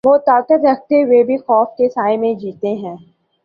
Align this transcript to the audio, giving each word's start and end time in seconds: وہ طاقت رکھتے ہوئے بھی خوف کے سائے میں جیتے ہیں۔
وہ 0.03 0.17
طاقت 0.17 0.65
رکھتے 0.65 1.03
ہوئے 1.03 1.23
بھی 1.23 1.37
خوف 1.37 1.67
کے 1.77 1.89
سائے 1.89 2.17
میں 2.17 2.33
جیتے 2.33 2.73
ہیں۔ 2.75 2.95